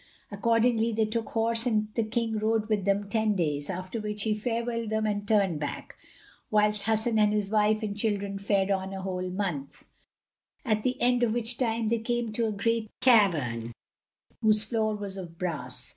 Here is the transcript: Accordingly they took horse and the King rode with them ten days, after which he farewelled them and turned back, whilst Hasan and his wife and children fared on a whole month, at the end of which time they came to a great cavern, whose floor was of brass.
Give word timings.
Accordingly 0.31 0.91
they 0.93 1.05
took 1.05 1.27
horse 1.29 1.67
and 1.67 1.89
the 1.93 2.03
King 2.03 2.39
rode 2.39 2.69
with 2.69 2.85
them 2.85 3.07
ten 3.07 3.35
days, 3.35 3.69
after 3.69 4.01
which 4.01 4.23
he 4.23 4.33
farewelled 4.33 4.89
them 4.89 5.05
and 5.05 5.27
turned 5.27 5.59
back, 5.59 5.95
whilst 6.49 6.85
Hasan 6.85 7.19
and 7.19 7.31
his 7.31 7.51
wife 7.51 7.83
and 7.83 7.95
children 7.95 8.39
fared 8.39 8.71
on 8.71 8.93
a 8.95 9.03
whole 9.03 9.29
month, 9.29 9.85
at 10.65 10.81
the 10.81 10.99
end 10.99 11.21
of 11.21 11.33
which 11.33 11.55
time 11.55 11.89
they 11.89 11.99
came 11.99 12.31
to 12.31 12.47
a 12.47 12.51
great 12.51 12.89
cavern, 12.99 13.73
whose 14.41 14.63
floor 14.63 14.95
was 14.95 15.17
of 15.17 15.37
brass. 15.37 15.89